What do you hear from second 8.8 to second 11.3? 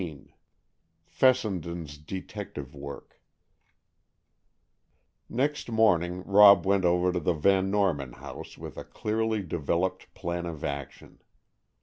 clearly developed plan of action.